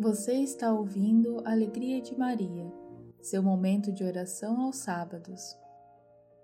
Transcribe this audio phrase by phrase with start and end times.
[0.00, 2.72] Você está ouvindo Alegria de Maria,
[3.20, 5.54] seu momento de oração aos sábados.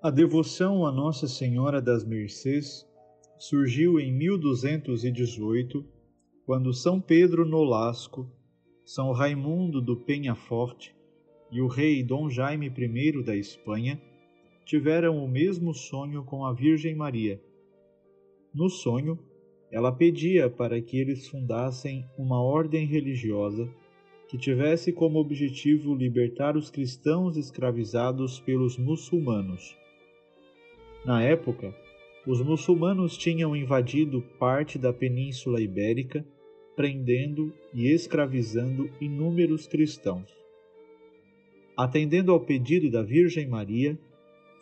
[0.02, 2.86] A devoção a Nossa Senhora das Mercês
[3.38, 5.82] surgiu em 1218,
[6.44, 8.30] quando São Pedro Nolasco,
[8.84, 10.94] São Raimundo do Penhaforte
[11.50, 13.98] e o rei Dom Jaime I da Espanha
[14.66, 17.42] tiveram o mesmo sonho com a Virgem Maria.
[18.52, 19.18] No sonho,
[19.70, 23.68] ela pedia para que eles fundassem uma ordem religiosa
[24.28, 29.76] que tivesse como objetivo libertar os cristãos escravizados pelos muçulmanos.
[31.04, 31.74] Na época,
[32.26, 36.26] os muçulmanos tinham invadido parte da Península Ibérica,
[36.74, 40.28] prendendo e escravizando inúmeros cristãos.
[41.76, 43.96] Atendendo ao pedido da Virgem Maria,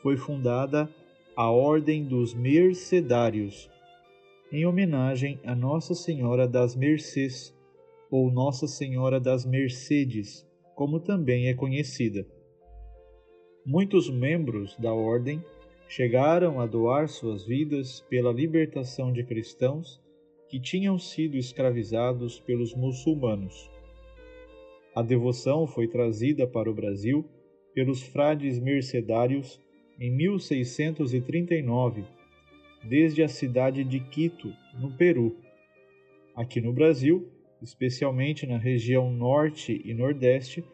[0.02, 0.90] foi fundada
[1.34, 3.70] a Ordem dos Mercedários,
[4.54, 7.52] em homenagem a Nossa Senhora das Mercês,
[8.08, 12.24] ou Nossa Senhora das Mercedes, como também é conhecida.
[13.66, 15.44] Muitos membros da ordem
[15.88, 20.00] chegaram a doar suas vidas pela libertação de cristãos
[20.48, 23.68] que tinham sido escravizados pelos muçulmanos.
[24.94, 27.24] A devoção foi trazida para o Brasil
[27.74, 29.60] pelos frades mercedários
[29.98, 32.04] em 1639
[32.88, 35.36] desde a cidade de Quito, no Peru.
[36.34, 37.28] Aqui no Brasil,
[37.62, 40.64] especialmente na região norte e nordeste,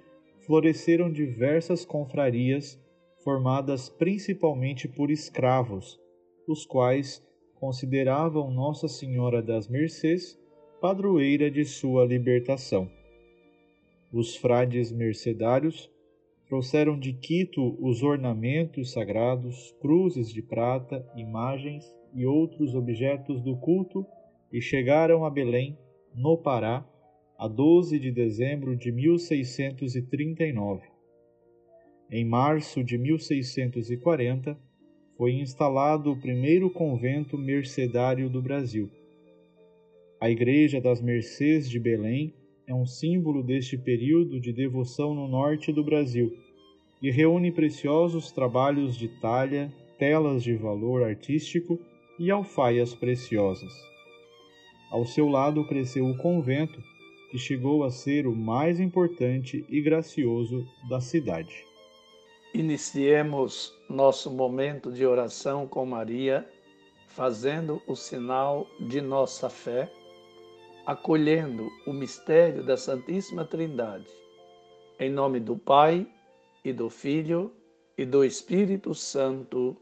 [0.40, 2.78] floresceram diversas confrarias
[3.22, 6.00] formadas principalmente por escravos,
[6.48, 7.22] os quais
[7.54, 10.38] consideravam Nossa Senhora das Mercês
[10.80, 12.90] padroeira de sua libertação.
[14.12, 15.90] Os frades mercedários
[16.48, 24.06] trouxeram de Quito os ornamentos sagrados, cruzes de prata, imagens e outros objetos do culto
[24.52, 25.78] e chegaram a Belém,
[26.14, 26.84] no Pará,
[27.38, 30.82] a 12 de dezembro de 1639.
[32.10, 34.58] Em março de 1640,
[35.16, 38.90] foi instalado o primeiro convento mercedário do Brasil.
[40.20, 42.34] A Igreja das Mercês de Belém
[42.66, 46.36] é um símbolo deste período de devoção no norte do Brasil
[47.00, 51.78] e reúne preciosos trabalhos de talha, telas de valor artístico
[52.20, 53.72] e alfaias preciosas.
[54.90, 56.78] Ao seu lado cresceu o convento,
[57.30, 61.64] que chegou a ser o mais importante e gracioso da cidade.
[62.52, 66.46] Iniciemos nosso momento de oração com Maria,
[67.06, 69.90] fazendo o sinal de nossa fé,
[70.84, 74.08] acolhendo o mistério da Santíssima Trindade.
[74.98, 76.06] Em nome do Pai,
[76.62, 77.50] e do Filho,
[77.96, 79.74] e do Espírito Santo.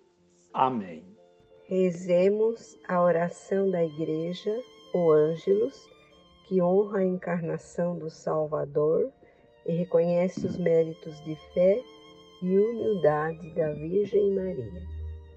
[0.52, 1.17] Amém.
[1.68, 4.58] Rezemos a oração da Igreja,
[4.94, 5.86] o Ângelus,
[6.46, 9.12] que honra a encarnação do Salvador
[9.66, 11.78] e reconhece os méritos de fé
[12.42, 14.82] e humildade da Virgem Maria.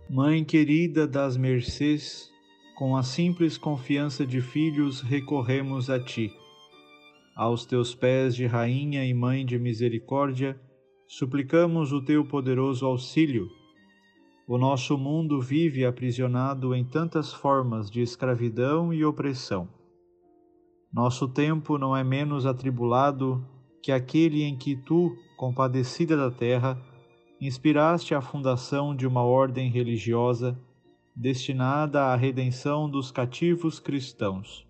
[0.09, 2.31] Mãe querida das mercês,
[2.77, 6.31] com a simples confiança de filhos recorremos a ti.
[7.35, 10.57] Aos teus pés de Rainha e Mãe de Misericórdia,
[11.09, 13.49] suplicamos o teu poderoso auxílio
[14.51, 19.69] o nosso mundo vive aprisionado em tantas formas de escravidão e opressão.
[20.91, 23.47] Nosso tempo não é menos atribulado
[23.81, 26.77] que aquele em que tu, compadecida da terra,
[27.39, 30.59] inspiraste a fundação de uma ordem religiosa
[31.15, 34.67] destinada à redenção dos cativos cristãos.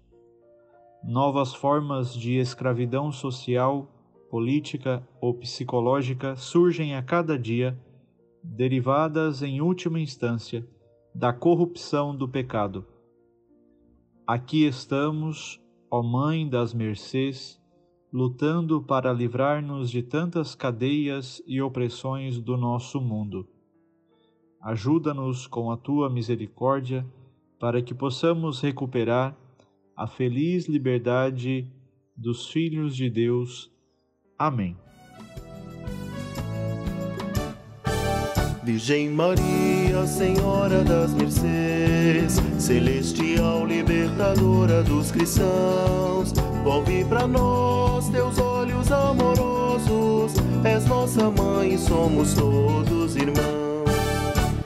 [1.03, 3.87] Novas formas de escravidão social,
[4.29, 7.75] política ou psicológica surgem a cada dia
[8.43, 10.67] derivadas em última instância
[11.13, 12.85] da corrupção do pecado.
[14.25, 15.59] Aqui estamos,
[15.89, 17.61] ó Mãe das Mercês,
[18.11, 23.47] lutando para livrar-nos de tantas cadeias e opressões do nosso mundo.
[24.61, 27.05] Ajuda-nos com a tua misericórdia
[27.59, 29.37] para que possamos recuperar
[29.95, 31.67] a feliz liberdade
[32.15, 33.71] dos filhos de Deus.
[34.37, 34.75] Amém.
[38.63, 46.31] Virgem Maria, Senhora das Mercês, celestial libertadora dos cristãos,
[46.63, 53.41] volve para nós teus olhos amorosos, és nossa mãe, somos todos irmãos.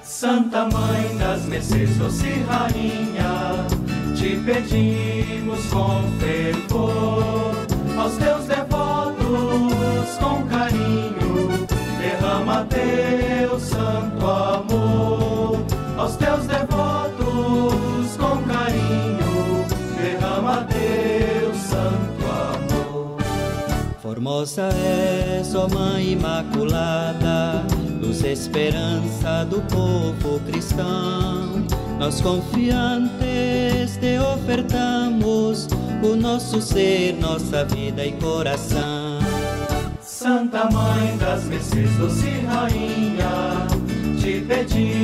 [0.04, 3.66] Santa Mãe das Mercês, doce rainha,
[4.14, 7.56] te pedimos com fervor,
[7.98, 11.66] aos teus devotos com carinho,
[12.02, 13.25] derrama teu
[24.46, 24.70] Formosa
[25.40, 27.66] és, ó Mãe Imaculada,
[28.00, 31.66] luz e esperança do povo cristão.
[31.98, 35.68] Nós confiantes te ofertamos
[36.04, 39.20] o nosso ser, nossa vida e coração.
[40.02, 43.66] Santa Mãe das Mercês, doce Rainha,
[44.22, 44.95] te pedimos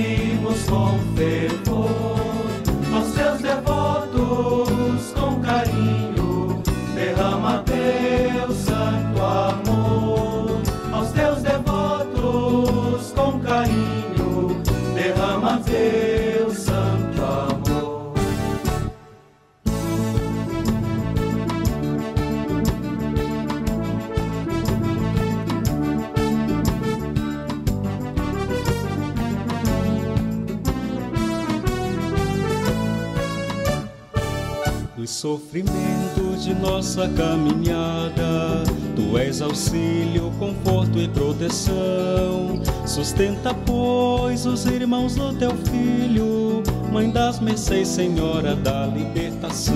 [35.01, 38.63] Nos sofrimentos de nossa caminhada,
[38.95, 42.61] tu és auxílio, conforto e proteção.
[42.85, 46.61] Sustenta, pois, os irmãos do teu filho,
[46.93, 49.73] Mãe das Mercês, Senhora da libertação.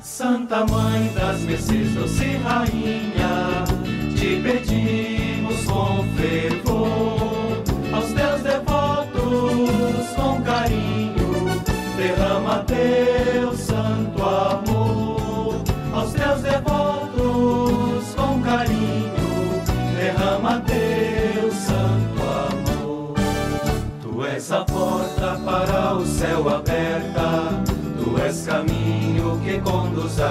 [0.00, 3.62] Santa Mãe das Mercês, doce Rainha,
[4.16, 7.62] te pedimos com fervor,
[7.92, 11.62] aos teus devotos com carinho,
[11.96, 12.41] derrama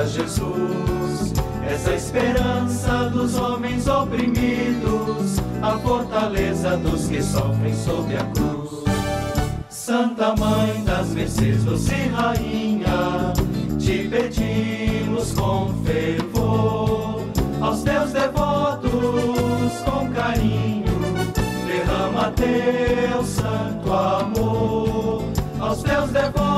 [0.06, 1.33] Jesus.
[1.69, 8.83] És a esperança dos homens oprimidos, a fortaleza dos que sofrem sob a cruz.
[9.69, 13.33] Santa Mãe das Mercês, doce Rainha,
[13.80, 17.21] te pedimos com fervor,
[17.62, 18.92] aos teus devotos
[19.86, 20.86] com carinho,
[21.68, 25.24] derrama teu santo amor.
[25.59, 26.50] Aos teus devotos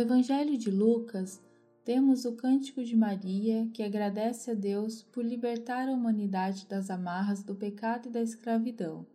[0.00, 1.42] Evangelho de Lucas,
[1.84, 7.42] temos o Cântico de Maria que agradece a Deus por libertar a humanidade das amarras
[7.42, 9.06] do pecado e da escravidão.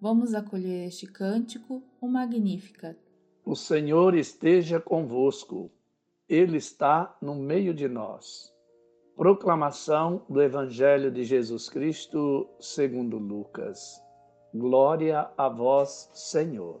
[0.00, 2.98] Vamos acolher este cântico, o Magnificat.
[3.44, 5.70] O Senhor esteja convosco,
[6.28, 8.50] Ele está no meio de nós.
[9.14, 14.02] Proclamação do Evangelho de Jesus Cristo segundo Lucas.
[14.54, 16.80] Glória a vós, Senhor.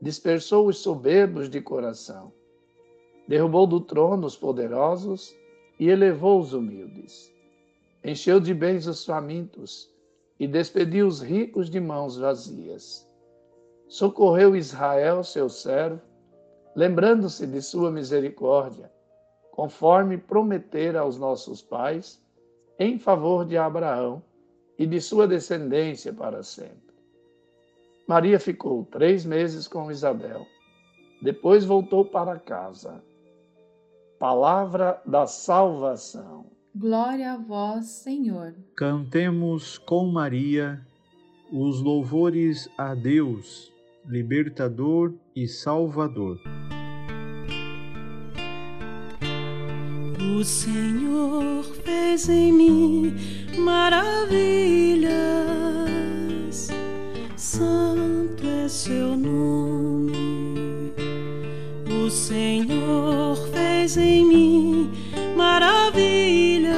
[0.00, 2.32] dispersou os soberbos de coração,
[3.28, 5.36] derrubou do trono os poderosos
[5.78, 7.32] e elevou os humildes.
[8.02, 9.90] Encheu de bens os famintos
[10.38, 13.06] e despediu os ricos de mãos vazias.
[13.88, 16.00] Socorreu Israel, seu servo,
[16.74, 18.90] lembrando-se de sua misericórdia,
[19.50, 22.22] conforme prometera aos nossos pais,
[22.78, 24.22] em favor de Abraão
[24.78, 26.89] e de sua descendência para sempre.
[28.10, 30.44] Maria ficou três meses com Isabel.
[31.22, 33.00] Depois voltou para casa.
[34.18, 36.46] Palavra da salvação.
[36.74, 38.52] Glória a vós, Senhor.
[38.76, 40.84] Cantemos com Maria
[41.52, 43.72] os louvores a Deus,
[44.04, 46.40] libertador e salvador.
[50.36, 53.14] O Senhor fez em mim
[53.56, 55.10] maravilhas,
[58.70, 60.92] seu nome.
[61.90, 64.90] O Senhor fez em mim
[65.36, 66.76] maravilhas,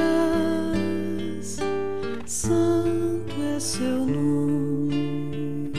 [2.25, 5.71] santo é seu nome.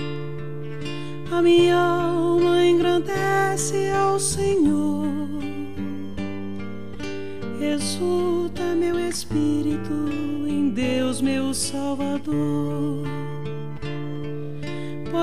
[1.32, 5.04] A minha alma engrandece ao Senhor
[7.60, 9.92] exulta meu espírito
[10.46, 13.03] em Deus, meu Salvador.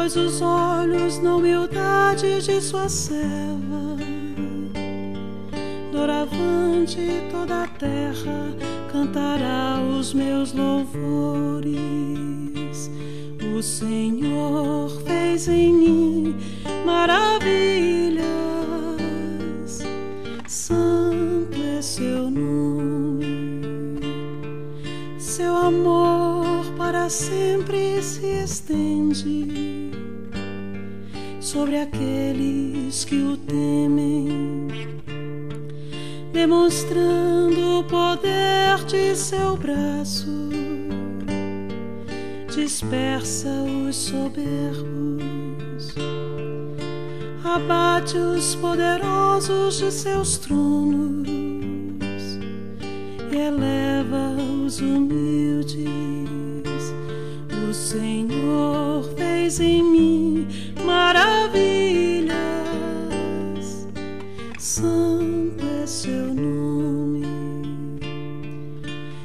[0.01, 3.97] Pois os olhos na humildade de sua serva,
[5.91, 6.97] doravante
[7.31, 8.51] toda a terra
[8.91, 11.69] cantará os meus louvores.
[13.55, 16.35] O Senhor fez em mim
[16.83, 18.23] maravilhas.
[20.47, 23.99] Santo é seu nome,
[25.19, 29.80] seu amor para sempre se estende
[31.51, 34.67] sobre aqueles que o temem,
[36.31, 40.49] demonstrando o poder de seu braço,
[42.55, 43.49] dispersa
[43.85, 45.01] os soberbos
[47.43, 51.27] abate os poderosos de seus tronos
[53.29, 55.75] e eleva os humildes.
[57.69, 60.47] O Senhor fez em mim
[61.01, 62.37] maravilhas,
[64.59, 67.25] santo é seu nome.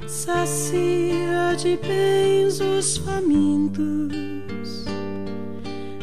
[0.07, 4.87] Sacia de bens os famintos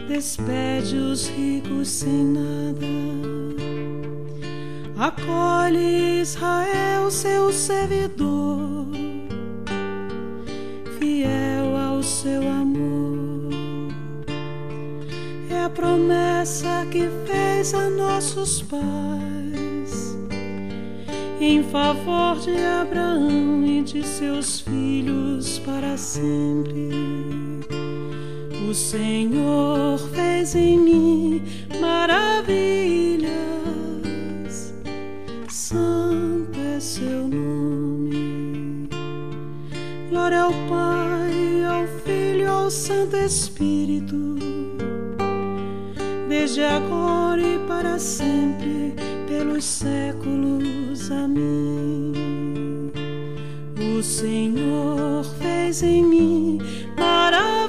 [0.08, 2.94] despede os ricos sem nada.
[4.96, 8.83] Acolhe Israel, seu servidor,
[16.92, 20.18] que fez a nossos pais
[21.40, 26.90] em favor de Abraão e de seus filhos para sempre.
[28.70, 31.42] O Senhor fez em mim
[31.80, 33.32] maravilhas,
[35.48, 38.90] santo é seu nome.
[40.10, 44.53] Glória ao Pai, ao Filho, ao Santo Espírito,
[46.34, 48.96] desde agora e para sempre,
[49.28, 51.12] pelos séculos.
[51.12, 52.92] Amém.
[53.78, 56.60] O Senhor fez em mim
[56.98, 57.63] maravilhas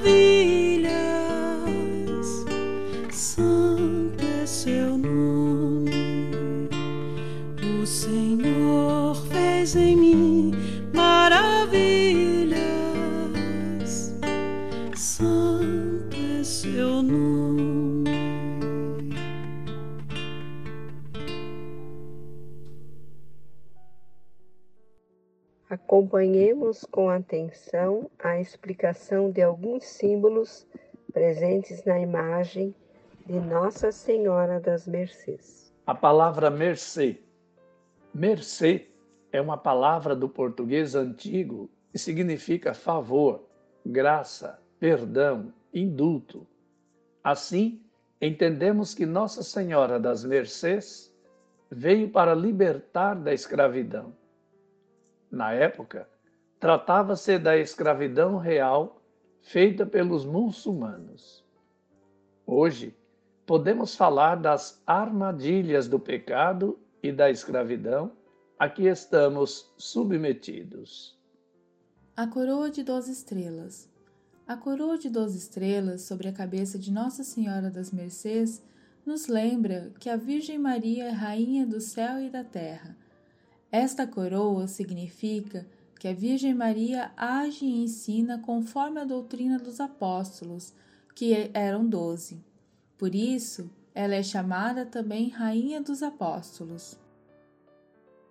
[25.95, 30.67] Acompanhemos com atenção a explicação de alguns símbolos
[31.13, 32.75] presentes na imagem
[33.25, 35.73] de Nossa Senhora das Mercês.
[35.87, 37.23] A palavra mercê.
[38.13, 38.89] Mercê
[39.31, 43.45] é uma palavra do português antigo e significa favor,
[43.87, 46.45] graça, perdão, indulto.
[47.23, 47.81] Assim,
[48.21, 51.15] entendemos que Nossa Senhora das Mercês
[51.71, 54.13] veio para libertar da escravidão
[55.35, 56.09] na época,
[56.59, 59.03] tratava-se da escravidão real
[59.43, 61.45] feita pelos muçulmanos.
[62.47, 62.97] Hoje,
[63.45, 68.13] podemos falar das armadilhas do pecado e da escravidão
[68.59, 71.19] a que estamos submetidos.
[72.17, 73.91] A coroa de doze estrelas.
[74.47, 78.63] A coroa de doze estrelas sobre a cabeça de Nossa Senhora das Mercês
[79.05, 82.97] nos lembra que a Virgem Maria é rainha do céu e da terra
[83.75, 85.67] esta coroa significa
[85.99, 90.73] que a Virgem Maria age e ensina conforme a doutrina dos apóstolos,
[91.13, 92.41] que eram doze.
[92.97, 97.01] Por isso, ela é chamada também Rainha dos Apóstolos.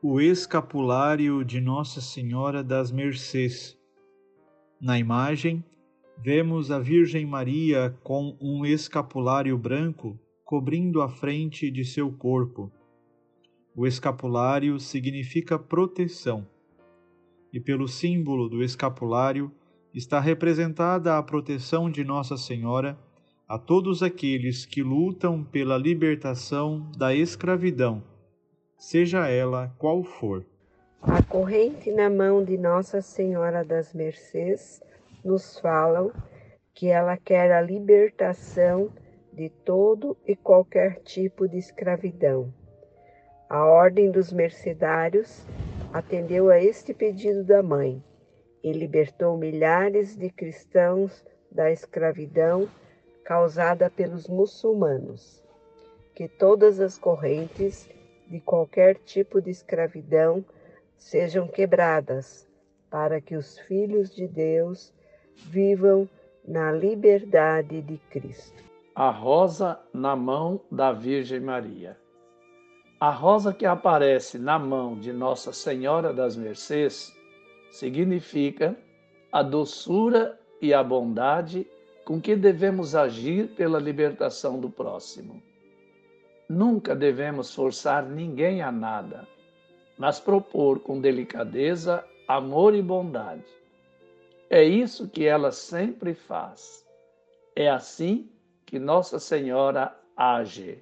[0.01, 3.77] O escapulário de Nossa Senhora das Mercês.
[4.79, 5.61] Na imagem,
[6.19, 12.71] vemos a Virgem Maria com um escapulário branco cobrindo a frente de seu corpo
[13.75, 16.47] o escapulário significa proteção,
[17.51, 19.51] e pelo símbolo do escapulário
[19.93, 22.97] está representada a proteção de Nossa Senhora
[23.47, 28.03] a todos aqueles que lutam pela libertação da escravidão,
[28.77, 30.45] seja ela qual for.
[31.01, 34.81] A corrente na mão de Nossa Senhora das Mercês
[35.23, 36.11] nos falam
[36.73, 38.89] que ela quer a libertação
[39.31, 42.53] de todo e qualquer tipo de escravidão.
[43.53, 45.45] A Ordem dos Mercedários
[45.93, 48.03] atendeu a este pedido da mãe
[48.63, 52.67] e libertou milhares de cristãos da escravidão
[53.23, 55.39] causada pelos muçulmanos.
[56.15, 57.87] Que todas as correntes
[58.27, 60.43] de qualquer tipo de escravidão
[60.97, 62.49] sejam quebradas,
[62.89, 64.91] para que os filhos de Deus
[65.45, 66.09] vivam
[66.43, 68.63] na liberdade de Cristo.
[68.95, 72.01] A rosa na mão da Virgem Maria.
[73.03, 77.13] A rosa que aparece na mão de Nossa Senhora das Mercês
[77.69, 78.77] significa
[79.29, 81.67] a doçura e a bondade
[82.05, 85.43] com que devemos agir pela libertação do próximo.
[86.47, 89.27] Nunca devemos forçar ninguém a nada,
[89.97, 93.43] mas propor com delicadeza amor e bondade.
[94.49, 96.87] É isso que ela sempre faz.
[97.53, 98.31] É assim
[98.65, 100.81] que Nossa Senhora age.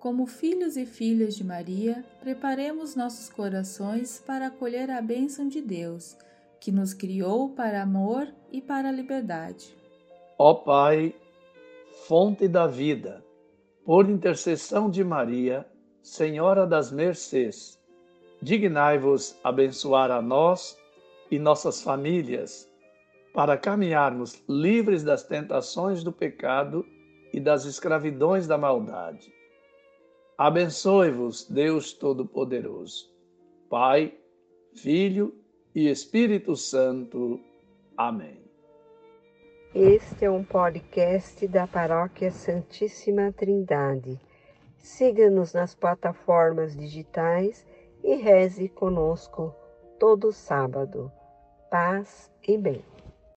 [0.00, 6.16] Como filhos e filhas de Maria, preparemos nossos corações para acolher a bênção de Deus,
[6.58, 9.76] que nos criou para amor e para liberdade.
[10.38, 11.14] Ó Pai,
[12.08, 13.22] fonte da vida,
[13.84, 15.66] por intercessão de Maria,
[16.02, 17.78] Senhora das Mercês,
[18.40, 20.78] dignai-vos abençoar a nós
[21.30, 22.66] e nossas famílias,
[23.34, 26.86] para caminharmos livres das tentações do pecado
[27.34, 29.39] e das escravidões da maldade.
[30.40, 33.10] Abençoe-vos, Deus Todo-Poderoso,
[33.68, 34.14] Pai,
[34.74, 35.34] Filho
[35.74, 37.38] e Espírito Santo.
[37.94, 38.40] Amém.
[39.74, 44.18] Este é um podcast da Paróquia Santíssima Trindade.
[44.78, 47.66] Siga-nos nas plataformas digitais
[48.02, 49.54] e reze conosco
[49.98, 51.12] todo sábado.
[51.70, 52.82] Paz e bem.